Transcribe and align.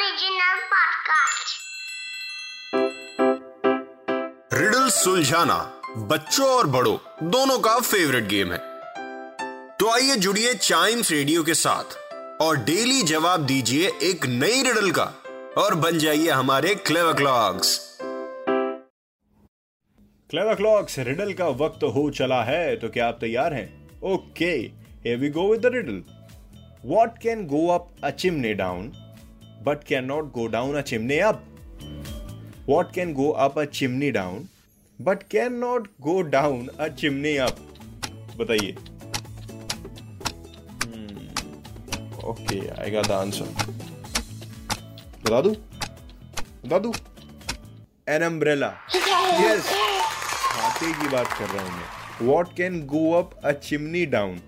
Original 0.00 0.60
podcast. 0.72 1.48
Riddle 4.52 4.88
सुलझाना 4.90 5.56
बच्चों 6.12 6.46
और 6.48 6.66
बड़ों 6.66 6.96
दोनों 7.30 7.58
का 7.58 7.78
फेवरेट 7.80 8.28
गेम 8.28 8.52
है। 8.52 8.58
तो 9.80 9.90
आइए 9.94 10.16
जुड़िए 10.16 10.54
चाइम्स 10.54 11.10
रेडियो 11.10 11.42
के 11.44 11.54
साथ 11.54 11.96
और 12.42 12.56
डेली 12.64 13.02
जवाब 13.02 13.44
दीजिए 13.46 13.90
एक 14.10 14.26
नई 14.26 14.62
रिडल 14.62 14.90
का 14.98 15.04
और 15.58 15.74
बन 15.84 15.98
जाइए 15.98 16.30
हमारे 16.30 16.74
clever 16.86 17.12
clocks 17.16 17.76
clever 20.30 20.54
clocks 20.54 20.98
riddle 21.10 21.32
का 21.32 21.48
वक्त 21.64 21.84
हो 21.96 22.08
चला 22.20 22.42
है 22.44 22.76
तो 22.76 22.88
क्या 22.88 23.08
आप 23.08 23.18
तैयार 23.20 23.54
हैं? 23.54 23.68
Okay 24.14 24.54
here 25.04 25.20
we 25.26 25.34
go 25.36 25.46
with 25.52 25.68
the 25.68 25.76
riddle. 25.76 26.02
What 26.94 27.22
can 27.26 27.46
go 27.54 27.62
up 27.76 27.94
a 28.02 28.16
chimney 28.24 28.56
down? 28.64 28.90
But 29.62 29.84
can 29.84 30.04
not 30.04 30.32
go 30.32 30.46
down 30.48 30.76
a 30.76 30.80
chimney 30.90 31.18
up 31.30 31.44
what 32.68 32.92
can 32.94 33.12
go 33.14 33.28
up 33.46 33.58
a 33.58 33.64
chimney 33.78 34.10
down 34.12 34.48
but 34.98 35.22
can 35.30 35.52
not 35.58 35.88
go 36.00 36.20
down 36.34 36.68
a 36.68 36.88
chimney 37.00 37.36
up 37.46 37.56
बताइए। 38.38 38.76
Okay 42.30 42.58
आएगा 42.68 43.02
the 43.02 43.10
answer 43.12 43.48
बता 45.24 45.40
दू 45.40 45.50
बता 46.64 46.78
दू 46.78 46.92
an 48.08 48.22
umbrella 48.22 48.72
yes 48.94 49.64
छाते 49.64 50.92
की 50.92 51.08
बात 51.08 51.32
कर 51.38 51.46
रहा 51.46 51.64
हूँ 51.64 51.72
मैं। 51.72 52.26
What 52.28 52.54
can 52.56 52.80
go 52.86 53.10
up 53.18 53.34
a 53.44 53.52
chimney 53.66 54.04
down 54.14 54.40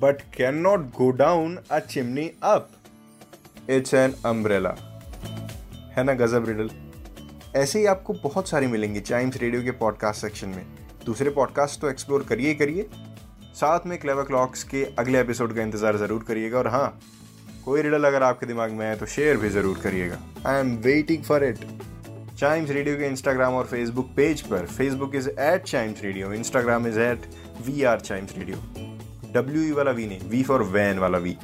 but 0.00 0.22
can 0.36 0.54
not 0.62 0.80
go 0.96 1.10
down 1.20 1.58
a 1.70 1.78
chimney 1.90 2.30
up 2.44 2.70
it's 3.70 3.94
an 3.94 4.14
umbrella 4.26 4.74
है 5.96 6.02
ना, 6.04 6.12
गजब 6.14 6.48
रिडल 6.48 6.70
ऐसे 7.56 7.78
ही 7.78 7.86
आपको 7.86 8.12
बहुत 8.22 8.48
सारी 8.48 8.66
मिलेंगी 8.66 9.00
चाइम्स 9.00 9.36
रेडियो 9.36 9.62
के 9.62 9.70
पॉडकास्ट 9.72 10.20
सेक्शन 10.20 10.48
में। 10.48 10.64
दूसरे 11.06 11.30
पॉडकास्ट 11.30 11.80
तो 11.80 11.88
एक्सप्लोर 11.90 12.22
करिए 12.28 12.54
करिए। 12.54 12.86
साथ 13.54 13.86
में 13.86 13.96
क्लेवर 13.98 14.24
क्लॉक्स 14.24 14.64
के 14.64 14.84
अगले 14.98 15.20
एपिसोड 15.20 15.54
का 15.56 15.62
इंतज़ार 15.62 15.96
ज़रूर 15.96 16.24
करिएगा 16.28 16.58
और 16.58 16.68
हाँ 16.68 16.98
कोई 17.64 17.82
रिडल 17.82 18.04
अगर 18.04 18.22
आपके 18.22 18.46
दिमाग 18.46 18.72
में 18.72 18.86
है 18.86 18.94
तो 18.96 19.06
शेयर 19.06 19.36
भी 19.36 19.48
ज़रूर 19.50 19.80
करिएगा। 19.82 20.18
I 20.46 20.60
am 20.60 20.76
waiting 20.84 21.22
for 21.24 21.44
it 21.44 21.58
Chimes 22.38 22.70
Radio 22.70 22.96
के 22.96 23.06
इंस्टाग्राम 23.06 23.54
और 23.54 23.64
फेसबुक 23.66 24.10
पेज 24.16 24.40
पर। 24.42 24.66
Facebook 24.68 25.14
is 25.14 25.28
at 25.30 25.64
Chimes 25.64 26.02
Radio 26.04 26.32
Instagram 26.32 26.86
is 26.86 27.00
at 27.00 27.26
we 27.66 27.82
are 27.84 28.00
Chimes 28.00 28.38
Radio 28.38 28.56
W 29.34 29.74
वाला 29.76 29.90
वी 29.90 30.06
नहीं 30.06 30.30
वी 30.30 30.42
फॉर 30.42 30.62
वैन 30.72 30.98
वाला 30.98 31.18
वी 31.18 31.36